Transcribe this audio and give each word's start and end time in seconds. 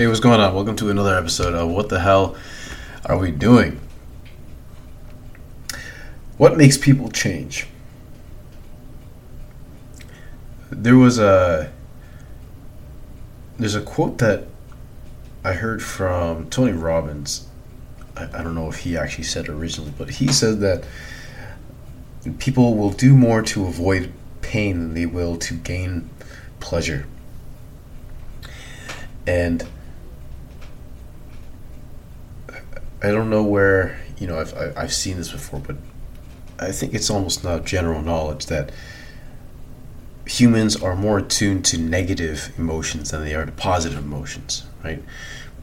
Hey, 0.00 0.06
what's 0.06 0.18
going 0.18 0.40
on? 0.40 0.54
Welcome 0.54 0.76
to 0.76 0.88
another 0.88 1.14
episode 1.14 1.52
of 1.52 1.68
What 1.68 1.90
the 1.90 2.00
Hell 2.00 2.34
Are 3.04 3.18
We 3.18 3.30
Doing? 3.30 3.78
What 6.38 6.56
makes 6.56 6.78
people 6.78 7.10
change? 7.10 7.66
There 10.70 10.96
was 10.96 11.18
a 11.18 11.70
there's 13.58 13.74
a 13.74 13.82
quote 13.82 14.16
that 14.16 14.46
I 15.44 15.52
heard 15.52 15.82
from 15.82 16.48
Tony 16.48 16.72
Robbins. 16.72 17.46
I, 18.16 18.24
I 18.24 18.42
don't 18.42 18.54
know 18.54 18.70
if 18.70 18.78
he 18.78 18.96
actually 18.96 19.24
said 19.24 19.44
it 19.44 19.50
originally, 19.50 19.92
but 19.98 20.08
he 20.08 20.28
said 20.28 20.60
that 20.60 20.82
people 22.38 22.74
will 22.74 22.92
do 22.92 23.14
more 23.14 23.42
to 23.42 23.66
avoid 23.66 24.14
pain 24.40 24.78
than 24.78 24.94
they 24.94 25.04
will 25.04 25.36
to 25.36 25.52
gain 25.52 26.08
pleasure. 26.58 27.06
And 29.26 29.68
I 33.02 33.10
don't 33.10 33.30
know 33.30 33.42
where 33.42 33.98
you 34.18 34.26
know 34.26 34.38
I've 34.38 34.54
I've 34.76 34.92
seen 34.92 35.16
this 35.16 35.32
before, 35.32 35.60
but 35.60 35.76
I 36.58 36.72
think 36.72 36.94
it's 36.94 37.10
almost 37.10 37.42
not 37.42 37.64
general 37.64 38.02
knowledge 38.02 38.46
that 38.46 38.70
humans 40.26 40.80
are 40.80 40.94
more 40.94 41.18
attuned 41.18 41.64
to 41.66 41.78
negative 41.78 42.52
emotions 42.56 43.10
than 43.10 43.24
they 43.24 43.34
are 43.34 43.44
to 43.44 43.52
positive 43.52 43.98
emotions, 43.98 44.64
right? 44.84 45.02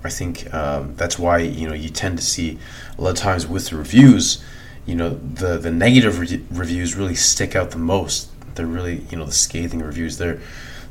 I 0.03 0.09
think 0.09 0.53
um, 0.53 0.95
that's 0.95 1.17
why 1.19 1.39
you 1.39 1.67
know 1.67 1.73
you 1.75 1.89
tend 1.89 2.17
to 2.17 2.23
see 2.23 2.57
a 2.97 3.01
lot 3.01 3.11
of 3.11 3.17
times 3.17 3.45
with 3.47 3.69
the 3.69 3.77
reviews, 3.77 4.43
you 4.85 4.95
know 4.95 5.09
the 5.09 5.57
the 5.57 5.71
negative 5.71 6.19
re- 6.19 6.45
reviews 6.49 6.95
really 6.95 7.15
stick 7.15 7.55
out 7.55 7.71
the 7.71 7.77
most. 7.77 8.29
They're 8.55 8.65
really 8.65 9.05
you 9.11 9.17
know 9.17 9.25
the 9.25 9.31
scathing 9.31 9.81
reviews. 9.81 10.17
They're 10.17 10.41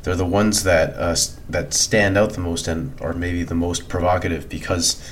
they're 0.02 0.14
the 0.14 0.24
ones 0.24 0.62
that 0.62 0.94
uh, 0.94 1.16
that 1.48 1.74
stand 1.74 2.16
out 2.16 2.34
the 2.34 2.40
most 2.40 2.68
and 2.68 2.98
are 3.00 3.12
maybe 3.12 3.42
the 3.42 3.56
most 3.56 3.88
provocative 3.88 4.48
because 4.48 5.02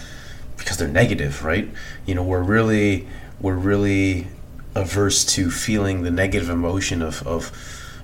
because 0.56 0.76
they're 0.76 0.88
negative, 0.88 1.44
right? 1.44 1.68
You 2.06 2.14
know, 2.14 2.22
we're 2.22 2.42
really 2.42 3.06
we're 3.40 3.54
really 3.54 4.28
averse 4.74 5.24
to 5.24 5.50
feeling 5.50 6.02
the 6.02 6.10
negative 6.10 6.50
emotion 6.50 7.02
of, 7.02 7.26
of 7.26 7.52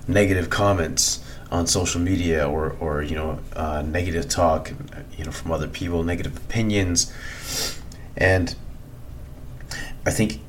negative 0.07 0.49
comments 0.49 1.23
on 1.51 1.67
social 1.67 1.99
media 1.99 2.47
or, 2.47 2.77
or 2.79 3.01
you 3.01 3.15
know 3.15 3.39
uh, 3.55 3.81
negative 3.81 4.29
talk 4.29 4.71
you 5.17 5.25
know 5.25 5.31
from 5.31 5.51
other 5.51 5.67
people 5.67 6.01
negative 6.03 6.37
opinions 6.37 7.13
and 8.15 8.55
I 10.05 10.11
think 10.11 10.39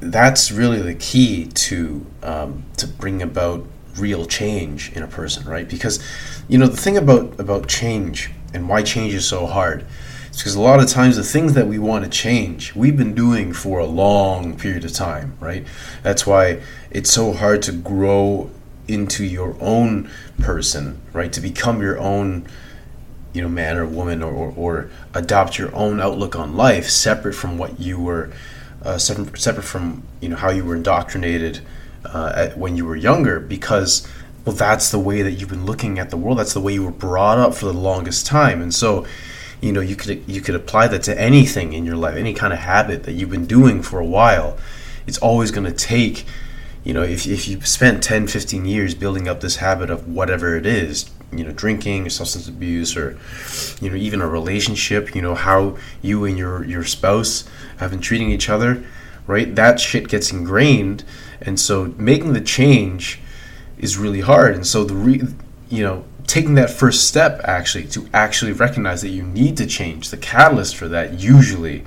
that's 0.00 0.50
really 0.50 0.80
the 0.80 0.94
key 0.94 1.46
to 1.46 2.06
um, 2.22 2.64
to 2.78 2.86
bring 2.86 3.20
about 3.22 3.66
real 3.96 4.24
change 4.24 4.92
in 4.92 5.02
a 5.02 5.06
person 5.06 5.44
right 5.46 5.68
because 5.68 6.02
you 6.48 6.56
know 6.56 6.66
the 6.66 6.76
thing 6.76 6.96
about 6.96 7.38
about 7.38 7.68
change 7.68 8.30
and 8.54 8.68
why 8.68 8.82
change 8.82 9.12
is 9.12 9.26
so 9.26 9.46
hard 9.46 9.84
because 10.38 10.54
a 10.54 10.60
lot 10.60 10.80
of 10.80 10.88
times 10.88 11.16
the 11.16 11.22
things 11.22 11.54
that 11.54 11.66
we 11.66 11.78
want 11.78 12.04
to 12.04 12.10
change 12.10 12.74
we've 12.74 12.96
been 12.96 13.14
doing 13.14 13.52
for 13.52 13.78
a 13.78 13.86
long 13.86 14.56
period 14.56 14.84
of 14.84 14.92
time 14.92 15.36
right? 15.40 15.66
That's 16.02 16.26
why 16.26 16.60
it's 16.90 17.10
so 17.10 17.32
hard 17.32 17.62
to 17.62 17.72
grow 17.72 18.50
into 18.86 19.24
your 19.24 19.56
own 19.60 20.10
person 20.38 21.00
right? 21.12 21.32
To 21.32 21.40
become 21.40 21.80
your 21.82 21.98
own 21.98 22.46
you 23.32 23.42
know 23.42 23.48
man 23.48 23.76
or 23.76 23.86
woman 23.86 24.22
or, 24.22 24.32
or, 24.32 24.54
or 24.56 24.90
adopt 25.14 25.58
your 25.58 25.74
own 25.74 26.00
outlook 26.00 26.34
on 26.34 26.56
life 26.56 26.88
separate 26.88 27.34
from 27.34 27.58
what 27.58 27.78
you 27.78 27.98
were 27.98 28.30
uh, 28.82 28.98
separate, 28.98 29.38
separate 29.38 29.64
from 29.64 30.02
you 30.20 30.28
know 30.28 30.36
how 30.36 30.50
you 30.50 30.64
were 30.64 30.76
indoctrinated 30.76 31.60
uh, 32.04 32.32
at, 32.34 32.58
when 32.58 32.76
you 32.76 32.84
were 32.84 32.96
younger. 32.96 33.40
Because 33.40 34.06
well 34.44 34.54
that's 34.54 34.90
the 34.90 34.98
way 34.98 35.22
that 35.22 35.32
you've 35.32 35.48
been 35.48 35.66
looking 35.66 35.98
at 35.98 36.10
the 36.10 36.16
world. 36.16 36.38
That's 36.38 36.54
the 36.54 36.60
way 36.60 36.74
you 36.74 36.84
were 36.84 36.90
brought 36.90 37.38
up 37.38 37.54
for 37.54 37.66
the 37.66 37.72
longest 37.72 38.26
time. 38.26 38.62
And 38.62 38.74
so 38.74 39.06
you 39.60 39.72
know 39.72 39.80
you 39.80 39.96
could 39.96 40.22
you 40.26 40.40
could 40.40 40.54
apply 40.54 40.88
that 40.88 41.02
to 41.04 41.20
anything 41.20 41.72
in 41.72 41.84
your 41.84 41.96
life 41.96 42.16
any 42.16 42.34
kind 42.34 42.52
of 42.52 42.60
habit 42.60 43.04
that 43.04 43.12
you've 43.12 43.30
been 43.30 43.46
doing 43.46 43.82
for 43.82 44.00
a 44.00 44.06
while. 44.06 44.56
It's 45.06 45.18
always 45.18 45.50
going 45.50 45.66
to 45.66 45.72
take 45.72 46.24
you 46.84 46.92
know 46.94 47.02
if, 47.02 47.26
if 47.26 47.48
you 47.48 47.60
spent 47.62 48.02
10 48.02 48.28
15 48.28 48.64
years 48.64 48.94
building 48.94 49.28
up 49.28 49.40
this 49.40 49.56
habit 49.56 49.90
of 49.90 50.08
whatever 50.08 50.56
it 50.56 50.66
is 50.66 51.10
you 51.32 51.44
know 51.44 51.52
drinking 51.52 52.06
or 52.06 52.10
substance 52.10 52.48
abuse 52.48 52.96
or 52.96 53.18
you 53.80 53.90
know 53.90 53.96
even 53.96 54.22
a 54.22 54.28
relationship 54.28 55.14
you 55.14 55.20
know 55.20 55.34
how 55.34 55.76
you 56.00 56.24
and 56.24 56.38
your 56.38 56.64
your 56.64 56.84
spouse 56.84 57.44
have 57.78 57.90
been 57.90 58.00
treating 58.00 58.30
each 58.30 58.48
other 58.48 58.84
right? 59.28 59.54
That 59.54 59.78
shit 59.78 60.08
gets 60.08 60.32
ingrained 60.32 61.04
and 61.40 61.60
so 61.60 61.94
making 61.96 62.32
the 62.32 62.40
change 62.40 63.20
is 63.78 63.96
really 63.96 64.22
hard. 64.22 64.56
And 64.56 64.66
so 64.66 64.82
the 64.82 64.94
re, 64.94 65.22
you 65.70 65.84
know 65.84 66.04
taking 66.28 66.54
that 66.54 66.70
first 66.70 67.08
step 67.08 67.40
actually 67.42 67.86
to 67.88 68.08
actually 68.14 68.52
recognize 68.52 69.02
that 69.02 69.08
you 69.08 69.24
need 69.24 69.56
to 69.56 69.66
change. 69.66 70.10
The 70.10 70.16
catalyst 70.16 70.76
for 70.76 70.86
that 70.86 71.18
usually 71.18 71.84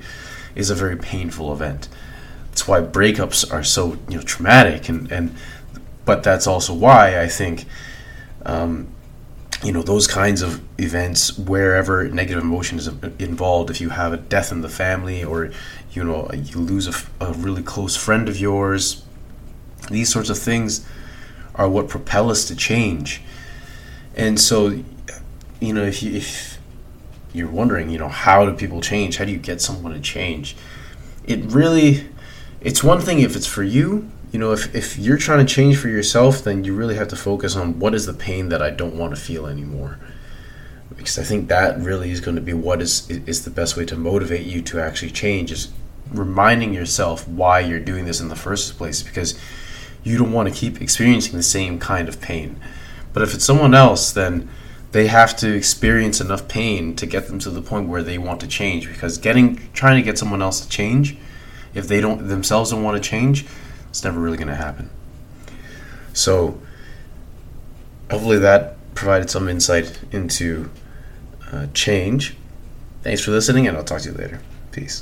is 0.54 0.68
a 0.68 0.74
very 0.74 0.96
painful 0.96 1.50
event. 1.52 1.88
That's 2.48 2.68
why 2.68 2.82
breakups 2.82 3.50
are 3.50 3.64
so 3.64 3.96
you 4.10 4.16
know 4.16 4.22
traumatic 4.22 4.90
and 4.90 5.10
and 5.10 5.34
but 6.04 6.22
that's 6.22 6.46
also 6.46 6.74
why 6.74 7.18
i 7.18 7.28
think 7.28 7.64
um, 8.44 8.88
you 9.62 9.72
know 9.72 9.82
those 9.82 10.06
kinds 10.06 10.42
of 10.42 10.60
events 10.78 11.38
wherever 11.38 12.08
negative 12.08 12.42
emotion 12.42 12.78
is 12.78 12.88
involved 13.18 13.70
if 13.70 13.80
you 13.80 13.90
have 13.90 14.12
a 14.12 14.16
death 14.16 14.50
in 14.52 14.60
the 14.60 14.68
family 14.68 15.24
or 15.24 15.50
you 15.92 16.04
know 16.04 16.28
you 16.32 16.58
lose 16.58 16.88
a, 16.88 17.24
a 17.24 17.32
really 17.32 17.62
close 17.62 17.96
friend 17.96 18.28
of 18.28 18.38
yours 18.38 19.04
these 19.90 20.12
sorts 20.12 20.28
of 20.28 20.36
things 20.36 20.86
are 21.54 21.68
what 21.68 21.88
propel 21.88 22.30
us 22.30 22.44
to 22.44 22.56
change 22.56 23.22
and 24.14 24.40
so, 24.40 24.82
you 25.60 25.72
know, 25.72 25.82
if 25.84 26.02
you 26.02 26.16
if 26.16 26.58
you're 27.32 27.50
wondering, 27.50 27.90
you 27.90 27.98
know, 27.98 28.08
how 28.08 28.44
do 28.44 28.52
people 28.52 28.80
change? 28.80 29.16
How 29.16 29.24
do 29.24 29.32
you 29.32 29.38
get 29.38 29.60
someone 29.60 29.92
to 29.94 30.00
change? 30.00 30.56
It 31.24 31.40
really, 31.44 32.08
it's 32.60 32.84
one 32.84 33.00
thing 33.00 33.20
if 33.20 33.36
it's 33.36 33.46
for 33.46 33.62
you. 33.62 34.10
You 34.32 34.38
know, 34.38 34.52
if, 34.52 34.74
if 34.74 34.98
you're 34.98 35.18
trying 35.18 35.44
to 35.44 35.54
change 35.54 35.76
for 35.76 35.88
yourself, 35.88 36.42
then 36.42 36.64
you 36.64 36.74
really 36.74 36.96
have 36.96 37.08
to 37.08 37.16
focus 37.16 37.54
on 37.54 37.78
what 37.78 37.94
is 37.94 38.06
the 38.06 38.14
pain 38.14 38.48
that 38.48 38.62
I 38.62 38.70
don't 38.70 38.96
want 38.96 39.14
to 39.14 39.20
feel 39.20 39.46
anymore. 39.46 39.98
Because 40.94 41.18
I 41.18 41.22
think 41.22 41.48
that 41.48 41.78
really 41.80 42.10
is 42.10 42.20
going 42.20 42.36
to 42.36 42.42
be 42.42 42.52
what 42.52 42.82
is 42.82 43.08
is 43.10 43.44
the 43.44 43.50
best 43.50 43.76
way 43.76 43.84
to 43.86 43.96
motivate 43.96 44.46
you 44.46 44.62
to 44.62 44.80
actually 44.80 45.10
change 45.10 45.50
is 45.50 45.68
reminding 46.10 46.74
yourself 46.74 47.26
why 47.26 47.60
you're 47.60 47.80
doing 47.80 48.04
this 48.04 48.20
in 48.20 48.28
the 48.28 48.36
first 48.36 48.76
place 48.76 49.02
because 49.02 49.38
you 50.02 50.18
don't 50.18 50.32
want 50.32 50.48
to 50.48 50.54
keep 50.54 50.82
experiencing 50.82 51.34
the 51.34 51.42
same 51.42 51.78
kind 51.78 52.08
of 52.08 52.20
pain. 52.20 52.60
But 53.12 53.22
if 53.22 53.34
it's 53.34 53.44
someone 53.44 53.74
else, 53.74 54.12
then 54.12 54.48
they 54.92 55.06
have 55.06 55.36
to 55.38 55.54
experience 55.54 56.20
enough 56.20 56.48
pain 56.48 56.94
to 56.96 57.06
get 57.06 57.26
them 57.26 57.38
to 57.40 57.50
the 57.50 57.62
point 57.62 57.88
where 57.88 58.02
they 58.02 58.18
want 58.18 58.40
to 58.40 58.46
change. 58.46 58.88
Because 58.88 59.18
getting 59.18 59.60
trying 59.72 59.96
to 59.96 60.02
get 60.02 60.18
someone 60.18 60.42
else 60.42 60.60
to 60.60 60.68
change, 60.68 61.16
if 61.74 61.88
they 61.88 62.00
don't 62.00 62.28
themselves 62.28 62.70
don't 62.70 62.82
want 62.82 63.02
to 63.02 63.08
change, 63.08 63.46
it's 63.88 64.04
never 64.04 64.20
really 64.20 64.36
going 64.36 64.48
to 64.48 64.54
happen. 64.54 64.90
So 66.12 66.60
hopefully 68.10 68.38
that 68.38 68.76
provided 68.94 69.30
some 69.30 69.48
insight 69.48 69.98
into 70.12 70.70
uh, 71.50 71.66
change. 71.72 72.36
Thanks 73.02 73.22
for 73.22 73.30
listening, 73.30 73.66
and 73.66 73.76
I'll 73.76 73.84
talk 73.84 74.02
to 74.02 74.10
you 74.10 74.14
later. 74.14 74.40
Peace. 74.70 75.00